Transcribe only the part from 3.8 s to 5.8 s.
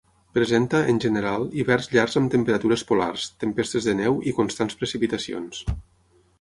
de neu i constants precipitacions.